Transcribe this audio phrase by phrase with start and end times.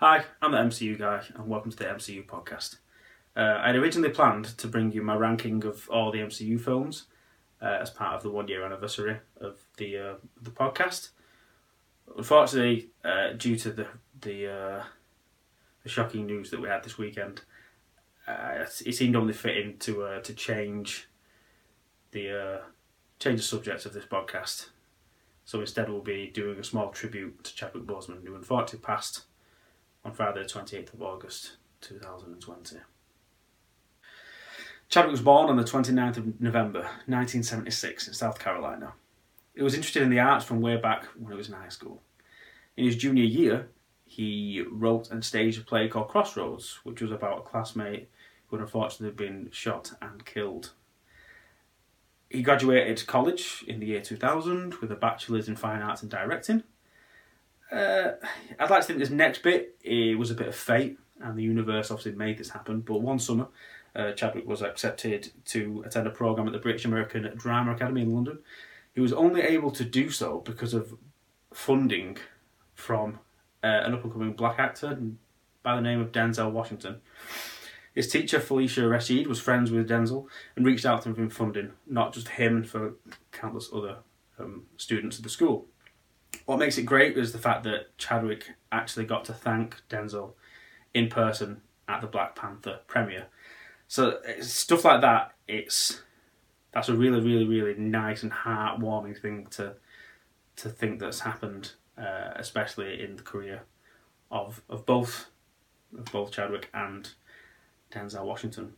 [0.00, 2.76] Hi, I'm the MCU guy, and welcome to the MCU podcast.
[3.34, 7.04] Uh, I'd originally planned to bring you my ranking of all the MCU films
[7.62, 11.12] uh, as part of the one year anniversary of the uh, the podcast.
[12.14, 13.86] Unfortunately, uh, due to the
[14.20, 14.82] the, uh,
[15.82, 17.40] the shocking news that we had this weekend,
[18.28, 21.08] uh, it seemed only fitting to to change
[22.10, 22.60] the
[23.18, 24.68] change the subject of this podcast.
[25.46, 29.22] So instead, we'll be doing a small tribute to Chadwick Boseman, who unfortunately passed
[30.06, 32.76] on Friday, the 28th of August 2020.
[34.88, 38.92] Chadwick was born on the 29th of November 1976 in South Carolina.
[39.56, 42.02] He was interested in the arts from way back when he was in high school.
[42.76, 43.68] In his junior year,
[44.04, 48.08] he wrote and staged a play called Crossroads, which was about a classmate
[48.46, 50.70] who had unfortunately been shot and killed.
[52.30, 56.62] He graduated college in the year 2000 with a bachelor's in fine arts and directing.
[57.70, 58.12] Uh,
[58.58, 61.42] I'd like to think this next bit it was a bit of fate, and the
[61.42, 62.80] universe obviously made this happen.
[62.80, 63.48] But one summer,
[63.94, 68.14] uh, Chadwick was accepted to attend a program at the British American Drama Academy in
[68.14, 68.38] London.
[68.94, 70.94] He was only able to do so because of
[71.52, 72.18] funding
[72.74, 73.18] from
[73.64, 74.98] uh, an up and coming black actor
[75.62, 77.00] by the name of Denzel Washington.
[77.94, 81.72] His teacher, Phylicia Rashad, was friends with Denzel and reached out to him for funding,
[81.86, 82.94] not just him, for
[83.32, 83.96] countless other
[84.38, 85.66] um, students of the school.
[86.46, 90.32] What makes it great is the fact that Chadwick actually got to thank Denzel
[90.94, 93.26] in person at the Black Panther premiere.
[93.88, 96.02] So stuff like that, it's
[96.72, 99.74] that's a really, really, really nice and heartwarming thing to
[100.56, 103.62] to think that's happened, uh, especially in the career
[104.30, 105.30] of of both
[105.96, 107.10] of both Chadwick and
[107.92, 108.74] Denzel Washington.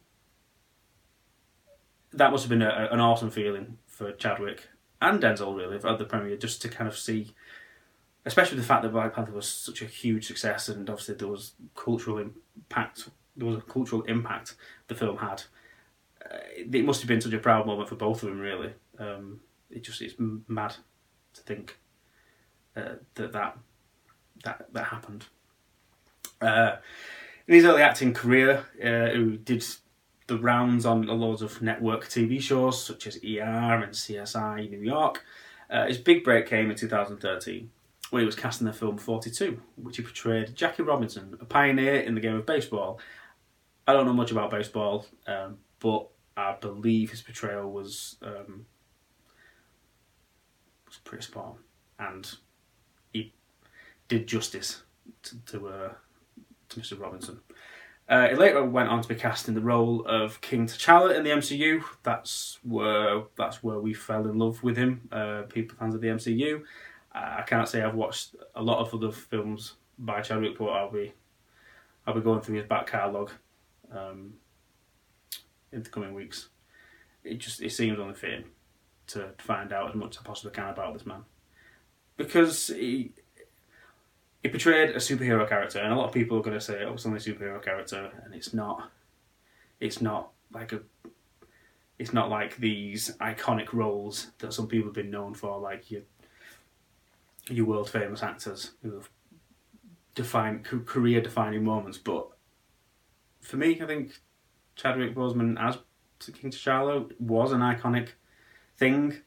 [2.12, 4.68] That must have been a, an awesome feeling for Chadwick
[5.00, 7.34] and Denzel, really, at the premiere, just to kind of see,
[8.24, 11.52] especially the fact that Black Panther was such a huge success, and obviously there was
[11.74, 13.08] cultural impact.
[13.36, 14.54] There was a cultural impact
[14.88, 15.44] the film had.
[16.24, 18.72] Uh, it must have been such a proud moment for both of them, really.
[18.98, 20.74] Um, it just it's mad
[21.34, 21.78] to think
[22.76, 23.58] uh, that that
[24.44, 25.26] that that happened.
[26.40, 26.76] Uh,
[27.46, 29.64] in his early acting career, uh, who did
[30.28, 34.80] the rounds on a loads of network TV shows such as ER and CSI New
[34.80, 35.24] York.
[35.68, 37.70] Uh, his big break came in 2013
[38.10, 41.96] when he was cast in the film 42, which he portrayed Jackie Robinson, a pioneer
[41.96, 43.00] in the game of baseball.
[43.86, 48.66] I don't know much about baseball, um, but I believe his portrayal was um,
[50.86, 51.56] was pretty spot
[51.98, 52.30] on, and
[53.12, 53.32] he
[54.08, 54.82] did justice
[55.22, 55.92] to, to uh,
[56.68, 57.00] to Mr.
[57.00, 57.40] Robinson.
[58.08, 61.24] Uh, he later went on to be cast in the role of King T'Challa in
[61.24, 61.82] the MCU.
[62.02, 65.08] That's where that's where we fell in love with him.
[65.12, 66.62] Uh, people fans of the MCU.
[67.14, 70.90] Uh, I can't say I've watched a lot of other films by Chadwick, but I'll
[70.90, 71.12] be
[72.06, 73.32] I'll be going through his back catalogue
[73.92, 74.34] um,
[75.72, 76.48] in the coming weeks.
[77.24, 78.44] It just it seems only fitting
[79.08, 81.24] to find out as much as I possibly can about this man
[82.16, 83.12] because he
[84.42, 86.94] he portrayed a superhero character, and a lot of people are going to say, "Oh,
[86.94, 88.90] it's only a superhero character," and it's not.
[89.80, 90.80] It's not like a.
[91.98, 96.02] It's not like these iconic roles that some people have been known for, like your
[97.50, 99.08] your world famous actors who have
[100.14, 101.98] defined career defining moments.
[101.98, 102.28] But
[103.40, 104.20] for me, I think
[104.76, 105.78] Chadwick Boseman as
[106.32, 108.10] King T'Challa was an iconic
[108.76, 109.18] thing,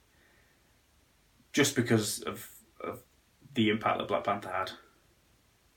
[1.51, 2.49] just because of
[2.81, 3.03] of
[3.53, 4.71] the impact that Black Panther had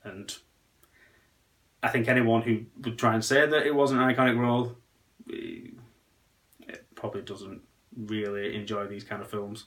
[0.04, 0.37] and
[1.82, 4.76] I think anyone who would try and say that it wasn't an iconic role
[5.26, 7.62] it probably doesn't
[7.97, 9.66] really enjoy these kind of films.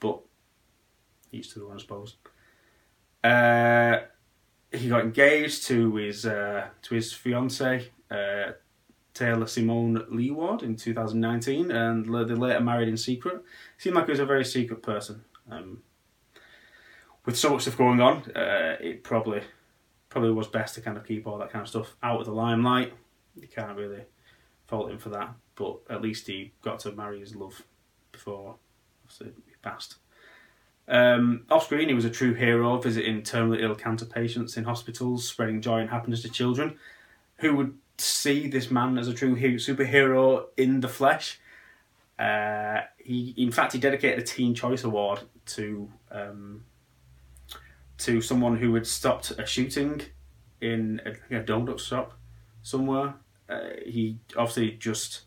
[0.00, 0.20] But
[1.32, 2.16] each to their own, I suppose.
[3.22, 4.00] Uh,
[4.72, 8.52] he got engaged to his uh, to his fiancee uh,
[9.14, 13.42] Taylor Simone Ledward in 2019, and they later married in secret.
[13.78, 15.24] Seemed like he was a very secret person.
[15.50, 15.82] Um,
[17.24, 19.42] with so much stuff going on, uh, it probably
[20.14, 22.32] probably was best to kind of keep all that kind of stuff out of the
[22.32, 22.92] limelight.
[23.34, 24.04] You can't really
[24.68, 27.64] fault him for that, but at least he got to marry his love
[28.12, 28.54] before
[29.18, 29.96] he passed.
[30.86, 35.28] Um, off screen, he was a true hero, visiting terminally ill cancer patients in hospitals,
[35.28, 36.78] spreading joy and happiness to children
[37.38, 41.40] who would see this man as a true superhero in the flesh.
[42.20, 46.62] Uh, he, in fact, he dedicated a Teen Choice Award to um,
[47.98, 50.02] to someone who had stopped a shooting
[50.60, 52.18] in a, a donut shop
[52.62, 53.14] somewhere.
[53.48, 55.22] Uh, he obviously just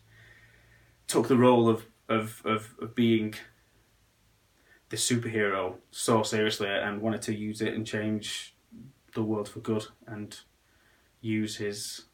[1.06, 3.34] took the role of, of, of, of being
[4.90, 8.54] the superhero so seriously and wanted to use it and change
[9.14, 10.40] the world for good and
[11.20, 12.04] use his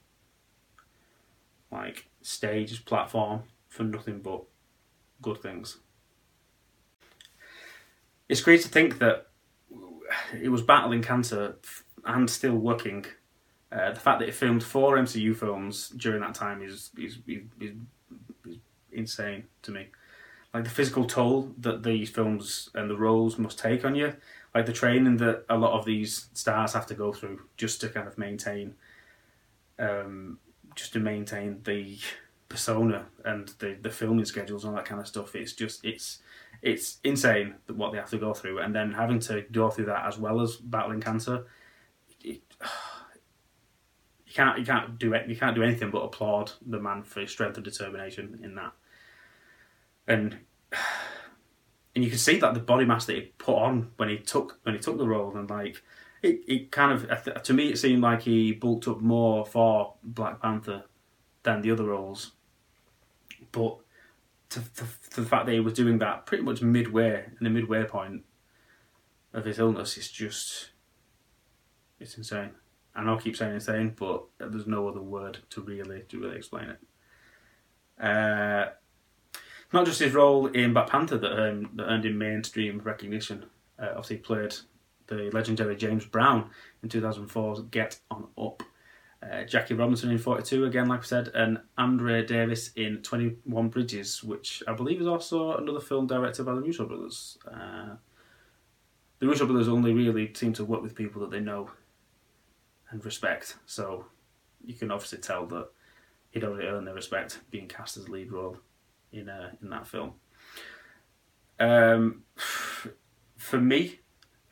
[1.70, 4.42] like stage his platform for nothing but
[5.20, 5.78] good things.
[8.28, 9.28] It's great to think that
[10.40, 11.56] it was battling cancer
[12.04, 13.06] and still working.
[13.72, 17.42] Uh, the fact that it filmed four MCU films during that time is is, is,
[17.60, 17.72] is,
[18.46, 18.56] is
[18.92, 19.88] insane to me.
[20.52, 24.14] Like the physical toll that these films and the roles must take on you,
[24.54, 27.88] like the training that a lot of these stars have to go through just to
[27.88, 28.74] kind of maintain,
[29.80, 30.38] um,
[30.76, 31.98] just to maintain the
[32.54, 35.34] persona and the the filming schedules and all that kind of stuff.
[35.34, 36.20] It's just it's
[36.62, 40.06] it's insane what they have to go through, and then having to go through that
[40.06, 41.46] as well as battling cancer.
[42.20, 42.42] It,
[44.26, 45.28] you can't you can't do it.
[45.28, 48.72] You can't do anything but applaud the man for his strength and determination in that,
[50.06, 50.38] and
[51.96, 54.60] and you can see that the body mass that he put on when he took
[54.62, 55.82] when he took the role, and like
[56.22, 60.40] it, it kind of to me it seemed like he bulked up more for Black
[60.40, 60.84] Panther
[61.42, 62.32] than the other roles,
[63.52, 63.78] but
[64.50, 67.50] to, to, to, the fact that he was doing that pretty much midway in the
[67.50, 68.24] midway point
[69.32, 70.70] of his illness is just
[71.98, 72.50] it's insane.
[72.94, 76.70] And I'll keep saying insane, but there's no other word to really to really explain
[76.70, 76.78] it.
[78.00, 78.70] Uh,
[79.72, 83.46] not just his role in Black Panther that earned, that earned him mainstream recognition.
[83.78, 84.54] Uh, obviously, he played
[85.08, 86.50] the legendary James Brown
[86.82, 88.62] in 2004's Get On Up
[89.30, 94.22] uh, Jackie Robinson in 42 again, like I said, and Andre Davis in 21 Bridges,
[94.22, 97.38] which I believe is also another film directed by the Russo brothers.
[97.50, 97.96] Uh,
[99.18, 101.70] the Russo brothers only really seem to work with people that they know
[102.90, 104.06] and respect, so
[104.64, 105.68] you can obviously tell that
[106.30, 108.58] he'd already earned their respect being cast as lead role
[109.12, 110.14] in uh, in that film.
[111.58, 112.24] Um,
[113.36, 114.00] for me,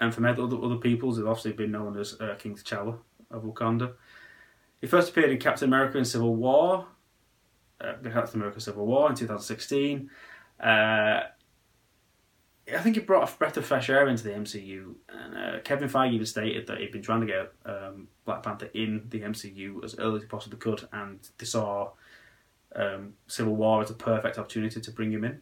[0.01, 2.99] and for many other, other peoples, have obviously been known as uh, King T'Challa
[3.31, 3.95] of Wakanda.
[4.83, 6.87] He first appeared in Captain America in Civil War,
[7.81, 10.11] uh, Captain America Civil War in 2016.
[10.61, 11.29] Uh, I
[12.81, 14.95] think it brought a breath of fresh air into the MCU.
[15.09, 18.71] And uh, Kevin Feige even stated that he'd been trying to get um, Black Panther
[18.75, 21.91] in the MCU as early as he possibly could, and they saw
[22.75, 25.41] um, Civil War as a perfect opportunity to bring him in.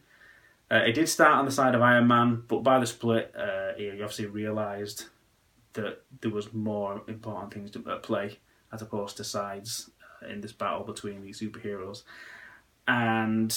[0.69, 3.73] Uh, it did start on the side of Iron Man, but by the split, uh,
[3.75, 5.05] he obviously realised
[5.73, 8.37] that there was more important things at play
[8.71, 9.89] as opposed to sides
[10.21, 12.03] uh, in this battle between these superheroes.
[12.87, 13.55] And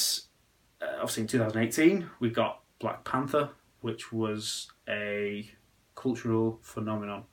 [0.82, 3.50] uh, obviously in 2018, we got Black Panther,
[3.80, 5.50] which was a
[5.94, 7.24] cultural phenomenon.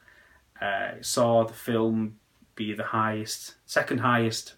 [0.62, 2.18] Uh, saw the film
[2.56, 4.56] be the highest, second highest,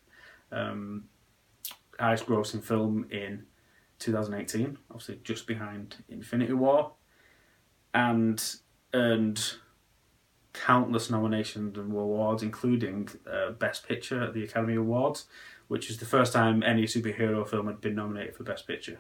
[0.51, 1.05] um,
[1.99, 3.45] highest grossing film in
[3.99, 6.91] 2018, obviously just behind Infinity War,
[7.93, 8.55] and
[8.93, 9.53] earned
[10.53, 15.25] countless nominations and awards, including uh, Best Picture at the Academy Awards,
[15.67, 18.99] which is the first time any superhero film had been nominated for Best Picture.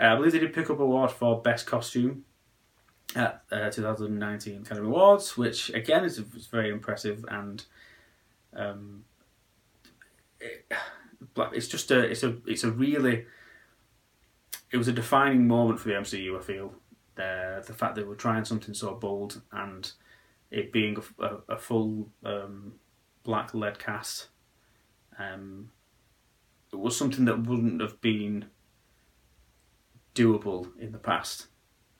[0.00, 2.24] Uh, I believe they did pick up a award for Best Costume
[3.14, 7.64] at uh, 2019 Academy Awards, which again is, is very impressive and
[8.54, 9.04] um,
[10.40, 10.70] it,
[11.52, 13.26] it's just a it's a it's a really
[14.70, 16.36] it was a defining moment for the MCU.
[16.36, 16.74] I feel
[17.14, 19.92] the the fact that we're trying something so bold and
[20.52, 22.74] it being a, a, a full um,
[23.24, 24.28] black lead cast,
[25.18, 25.70] um,
[26.72, 28.46] it was something that wouldn't have been
[30.14, 31.46] doable in the past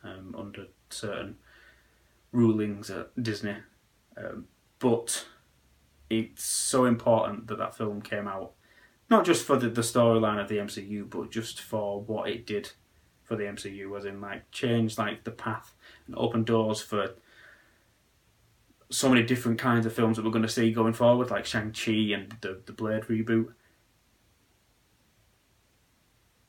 [0.04, 1.36] um, under certain
[2.30, 3.56] rulings at Disney.
[4.16, 4.46] Um,
[4.78, 5.26] but
[6.10, 8.52] it's so important that that film came out,
[9.08, 12.72] not just for the, the storyline of the MCU, but just for what it did
[13.22, 15.74] for the MCU, as in like change like the path
[16.06, 17.14] and open doors for
[18.92, 21.72] so many different kinds of films that we're going to see going forward, like Shang
[21.72, 23.52] Chi and the the Blade reboot.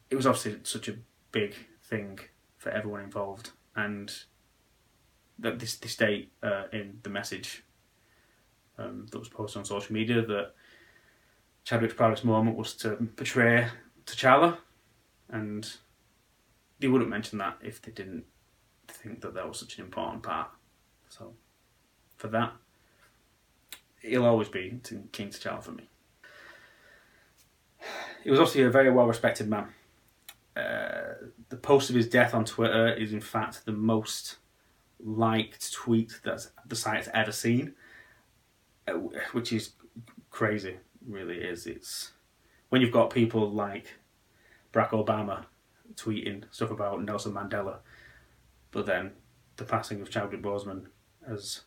[0.10, 0.98] It was obviously such a
[1.32, 2.20] big thing
[2.58, 4.14] for everyone involved, and
[5.40, 7.64] that this this state uh, in the message
[8.78, 10.54] um, that was posted on social media that
[11.64, 13.70] Chadwick's proudest moment was to portray
[14.06, 14.58] T'Challa,
[15.30, 15.78] and
[16.80, 18.26] they wouldn't mention that if they didn't
[18.88, 20.50] think that that was such an important part.
[21.08, 21.34] So
[22.24, 22.54] for that.
[24.02, 24.80] He'll always be
[25.12, 25.90] King T'Challa for me.
[28.24, 29.68] He was obviously a very well respected man.
[30.56, 31.16] Uh,
[31.50, 34.38] the post of his death on Twitter is, in fact, the most
[35.04, 37.74] liked tweet that the site's ever seen,
[38.88, 38.94] uh,
[39.34, 39.72] which is
[40.30, 40.78] crazy.
[41.06, 41.68] Really is.
[41.68, 42.14] It's
[42.70, 43.96] when you've got people like
[44.72, 45.44] Barack Obama
[45.96, 47.80] tweeting stuff about Nelson Mandela,
[48.72, 49.12] but then
[49.58, 50.86] the passing of Chadwick Boseman
[51.28, 51.64] has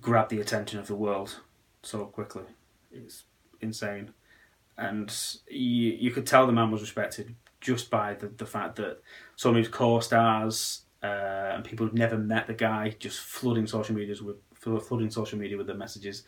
[0.00, 1.40] grab the attention of the world
[1.82, 2.44] so quickly.
[2.90, 3.24] It's
[3.60, 4.12] insane.
[4.76, 5.14] And
[5.48, 9.00] you, you could tell the man was respected just by the, the fact that
[9.36, 13.94] some of his co-stars uh, and people who'd never met the guy just flooding social
[13.94, 14.36] media with
[14.84, 16.24] flooding social media with the messages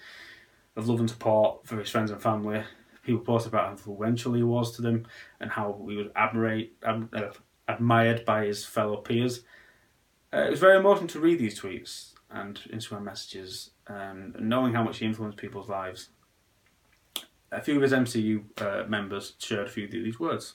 [0.76, 2.62] of love and support for his friends and family.
[3.02, 5.06] People posted about how influential he was to them
[5.40, 7.00] and how he was admirate, uh,
[7.66, 9.40] admired by his fellow peers.
[10.32, 14.82] Uh, it was very emotional to read these tweets and Instagram messages, and knowing how
[14.82, 16.10] much he influenced people's lives.
[17.50, 20.54] A few of his MCU uh, members shared a few of these words.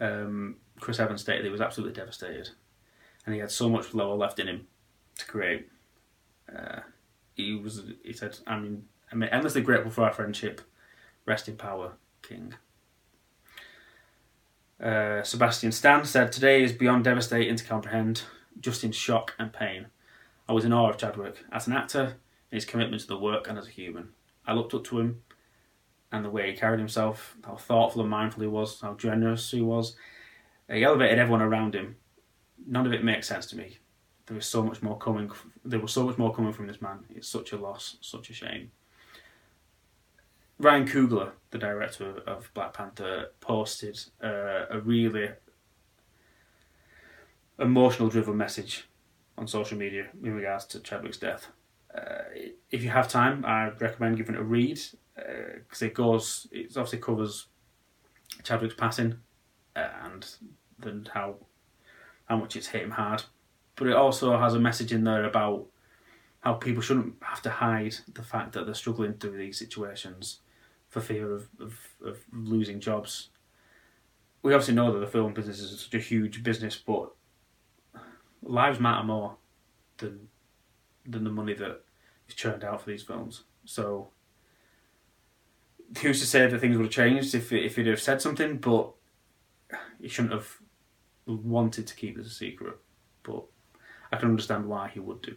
[0.00, 2.50] Um, Chris Evans stated he was absolutely devastated,
[3.24, 4.66] and he had so much lower left in him
[5.16, 5.68] to create.
[6.54, 6.80] Uh,
[7.34, 7.82] he was.
[8.04, 10.60] He said, "I mean, I'm endlessly grateful for our friendship.
[11.26, 12.54] Rest in power, King."
[14.80, 18.22] Uh, Sebastian Stan said, "Today is beyond devastating to comprehend,
[18.60, 19.86] just in shock and pain.
[20.48, 23.48] I was in awe of Chadwick as an actor and his commitment to the work
[23.48, 24.10] and as a human.
[24.46, 25.22] I looked up to him
[26.10, 29.60] and the way he carried himself, how thoughtful and mindful he was, how generous he
[29.60, 29.94] was.
[30.70, 31.96] He elevated everyone around him.
[32.66, 33.78] None of it makes sense to me.
[34.26, 35.30] There was so much more coming.
[35.64, 37.00] There was so much more coming from this man.
[37.14, 38.70] It's such a loss, such a shame.
[40.58, 45.30] Ryan Coogler, the director of Black Panther, posted uh, a really
[47.58, 48.88] emotional driven message
[49.38, 51.48] on social media in regards to Chadwick's death.
[51.94, 52.24] Uh,
[52.70, 54.80] if you have time, I recommend giving it a read
[55.14, 57.46] because uh, it goes, it obviously covers
[58.42, 59.18] Chadwick's passing
[59.74, 60.26] uh, and
[60.78, 61.36] then how
[62.26, 63.22] how much it's hit him hard,
[63.74, 65.66] but it also has a message in there about
[66.40, 70.40] how people shouldn't have to hide the fact that they're struggling through these situations
[70.88, 73.30] for fear of, of, of losing jobs.
[74.42, 77.10] We obviously know that the film business is such a huge business, but
[78.42, 79.36] lives matter more
[79.98, 80.28] than
[81.06, 81.80] than the money that
[82.28, 83.44] is churned out for these films.
[83.64, 84.08] So
[86.02, 88.92] who's to say that things would have changed if if he'd have said something, but
[90.00, 90.58] he shouldn't have
[91.26, 92.76] wanted to keep this a secret.
[93.22, 93.44] But
[94.12, 95.36] I can understand why he would do.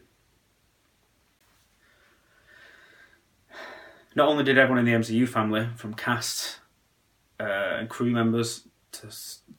[4.16, 6.60] Not only did everyone in the MCU family, from cast
[7.40, 9.08] uh, and crew members to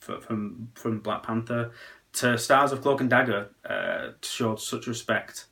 [0.00, 1.72] from from Black Panther
[2.14, 5.46] to stars of Cloak and Dagger uh, showed such respect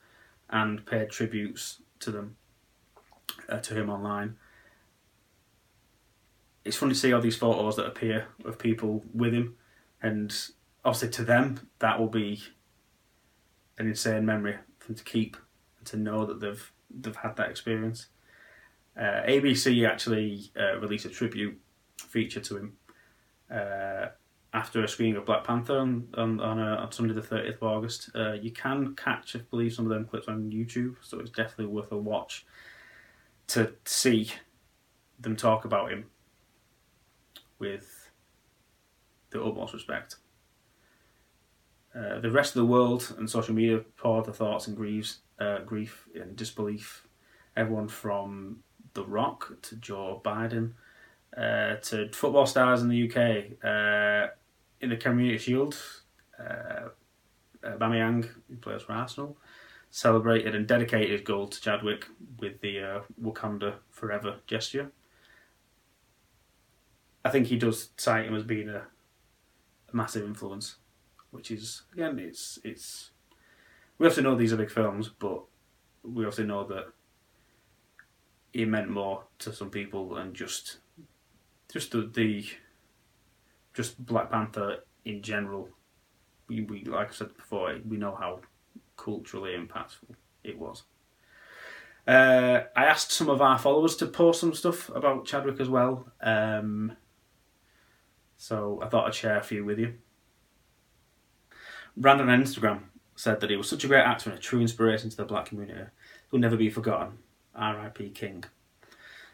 [0.50, 2.36] and paid tributes to them,
[3.48, 4.36] uh, to him online.
[6.64, 9.56] It's funny to see all these photos that appear of people with him,
[10.02, 10.34] and
[10.84, 12.42] obviously to them that will be
[13.78, 15.36] an insane memory for them to keep
[15.78, 18.08] and to know that they've they've had that experience.
[18.96, 21.58] Uh, ABC actually uh, released a tribute
[21.96, 22.76] feature to him
[23.50, 24.06] uh,
[24.52, 27.62] after a screening of Black Panther on on, on, uh, on Sunday the thirtieth of
[27.62, 28.10] August.
[28.14, 31.66] Uh, you can catch, I believe, some of them clips on YouTube, so it's definitely
[31.66, 32.46] worth a watch
[33.48, 34.32] to see
[35.18, 36.06] them talk about him
[37.58, 38.10] with
[39.30, 40.16] the utmost respect.
[41.94, 45.58] Uh, the rest of the world and social media poured their thoughts and grieves, uh,
[45.60, 47.06] grief and disbelief.
[47.56, 48.62] Everyone from
[48.94, 50.72] The Rock to Joe Biden
[51.36, 53.64] uh, to football stars in the UK.
[53.64, 54.32] Uh,
[54.80, 55.76] in the Community Shield,
[56.38, 56.88] uh,
[57.64, 59.36] Aubameyang, who plays for Arsenal,
[59.90, 62.06] celebrated and dedicated his goal to Chadwick
[62.38, 64.92] with the uh, Wakanda Forever gesture.
[67.24, 68.86] I think he does cite him as being a,
[69.92, 70.76] a massive influence,
[71.30, 73.10] which is again, it's it's.
[73.98, 75.42] We also know these are big films, but
[76.02, 76.86] we also know that
[78.54, 80.78] he meant more to some people than just
[81.70, 82.46] just the, the
[83.74, 85.68] just Black Panther in general,
[86.48, 88.40] we, we like I said before, we know how
[88.96, 90.82] culturally impactful it was.
[92.06, 96.10] Uh, I asked some of our followers to post some stuff about Chadwick as well,
[96.20, 96.96] um,
[98.36, 99.94] so I thought I'd share a few with you.
[101.96, 102.84] Brandon on Instagram
[103.14, 105.46] said that he was such a great actor and a true inspiration to the black
[105.46, 105.90] community.
[106.30, 107.18] He'll never be forgotten.
[107.54, 108.10] R.I.P.
[108.10, 108.44] King.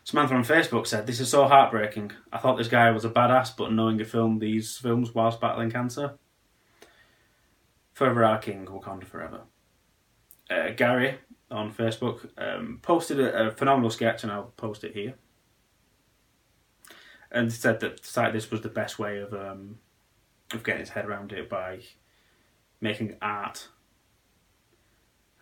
[0.07, 2.13] Samantha on Facebook said, This is so heartbreaking.
[2.33, 5.73] I thought this guy was a badass, but knowing he filmed these films whilst battling
[5.73, 6.17] cancer.
[7.93, 9.41] Forever our king, Wakanda forever.
[10.49, 11.19] Uh, Gary
[11.51, 15.15] on Facebook um, posted a, a, phenomenal sketch, and I'll post it here.
[17.33, 19.81] And said that this was the best way of um,
[20.53, 21.81] of getting his head around it by
[22.81, 23.71] making art.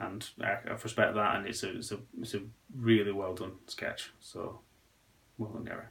[0.00, 2.40] And I, respect that, and it's a, it's a it's a
[2.76, 4.12] really well done sketch.
[4.20, 4.60] So,
[5.38, 5.84] well done, Gary.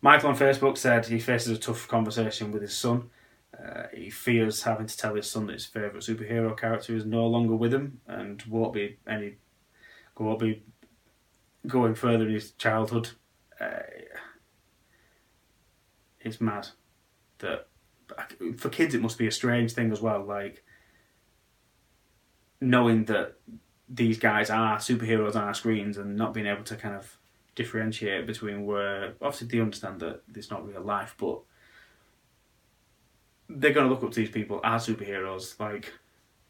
[0.00, 3.10] Michael on Facebook said he faces a tough conversation with his son.
[3.58, 7.26] Uh, he fears having to tell his son that his favourite superhero character is no
[7.26, 9.36] longer with him and won't be any
[10.20, 10.62] up, be
[11.66, 13.10] going further in his childhood.
[13.60, 13.80] Uh,
[16.20, 16.68] it's mad
[17.38, 17.68] that
[18.56, 20.24] for kids it must be a strange thing as well.
[20.24, 20.64] Like
[22.60, 23.34] knowing that
[23.88, 27.16] these guys are superheroes on our screens and not being able to kind of
[27.54, 31.40] differentiate between where obviously they understand that it's not real life, but
[33.48, 35.58] they're going to look up to these people as superheroes.
[35.60, 35.92] Like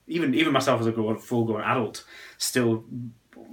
[0.06, 2.04] even even myself as a grown, full grown adult,
[2.38, 2.84] still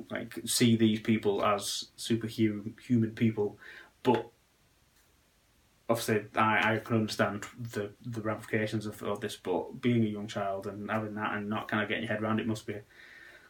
[0.09, 3.57] like see these people as superhuman human people,
[4.03, 4.29] but
[5.91, 9.35] obviously I, I can understand the the ramifications of, this.
[9.35, 12.23] But being a young child and having that and not kind of getting your head
[12.23, 12.75] around it must be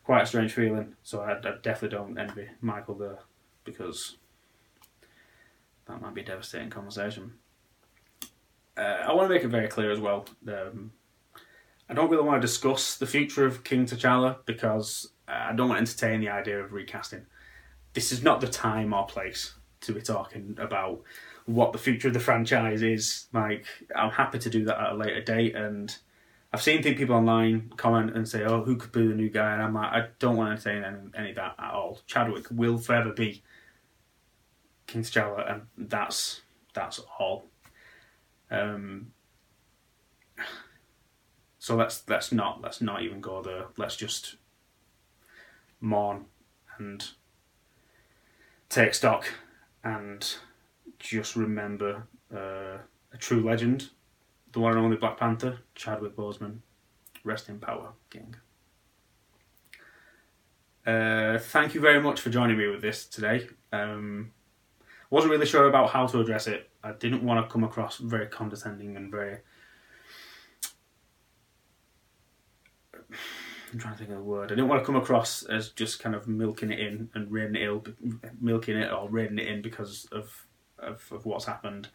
[0.04, 0.96] quite a strange feeling.
[1.04, 3.20] So I, I definitely don't envy Michael there
[3.64, 4.18] because
[5.86, 7.34] that might be a devastating conversation.
[8.76, 10.26] Uh, I want to make it very clear as well.
[10.48, 10.92] Um,
[11.90, 15.78] I don't really want to discuss the future of King T'Challa because I don't want
[15.78, 17.26] to entertain the idea of recasting.
[17.94, 21.02] This is not the time or place to be talking about
[21.46, 23.28] what the future of the franchise is.
[23.34, 25.96] Like, I'm happy to do that at a later date, and
[26.54, 29.62] I've seen people online comment and say, "Oh, who could be the new guy?" And
[29.62, 32.00] I'm like, I don't want to say any, any of that at all.
[32.08, 33.42] Chadwick will forever be
[34.88, 36.42] King T'Challa, and that's
[36.74, 37.46] that's all.
[38.50, 39.14] Um,
[41.58, 43.68] so let's let's not let's not even go there.
[43.78, 44.36] Let's just
[45.80, 46.26] mourn
[46.78, 47.08] and
[48.68, 49.26] take stock
[49.84, 50.36] and
[51.02, 52.78] just remember uh,
[53.14, 53.90] a true legend,
[54.54, 56.60] the one and only Black Panther, Chadwick Boseman.
[57.24, 58.36] Rest in power, King.
[60.86, 63.48] Uh, thank you very much for joining me with this today.
[63.72, 64.32] Um,
[65.12, 66.70] wasn't really sure about how to address it.
[66.84, 69.38] I didn't want to come across very condescending and very.
[73.72, 74.52] I'm trying to think of the word.
[74.52, 77.62] I didn't want to come across as just kind of milking it in and reining
[77.62, 77.70] it
[78.02, 80.46] in, milking it or reining it in because of,
[80.82, 81.90] of of what's happened.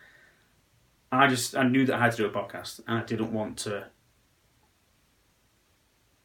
[1.12, 3.58] I just I knew that I had to do a podcast, and I didn't want
[3.58, 3.86] to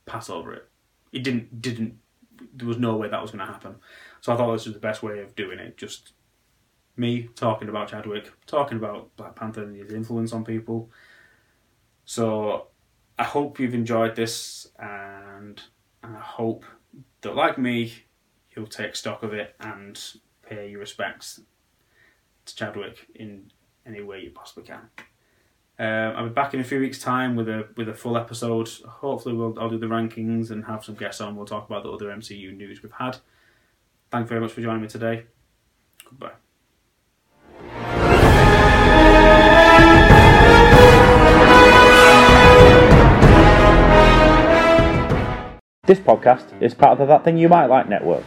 [0.06, 0.68] pass over it.
[1.12, 2.00] It didn't didn't.
[2.54, 3.76] There was no way that was going to happen.
[4.22, 5.78] So I thought this was the best way of doing it.
[5.78, 6.14] Just
[6.98, 10.90] me talking about Chadwick, talking about Black Panther and his influence on people.
[12.06, 12.68] So
[13.18, 15.62] I hope you've enjoyed this and
[16.04, 16.66] I hope
[17.22, 17.94] that, like me,
[18.56, 20.00] you'll take stock of it and
[20.48, 21.42] pay your respects
[22.46, 23.52] to Chadwick in
[23.86, 24.90] any way you possibly can.
[25.80, 28.70] Um, I'll be back in a few weeks' time with a with a full episode.
[28.88, 31.36] Hopefully, we'll I'll do the rankings and have some guests on.
[31.36, 33.18] We'll talk about the other MCU news we've had.
[34.12, 35.26] Thank you very much for joining me today.
[36.08, 36.34] Goodbye.
[45.88, 48.24] This podcast is part of the That Thing You Might Like network.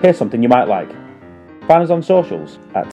[0.00, 0.90] Here's something you might like.
[1.68, 2.80] Find us on socials at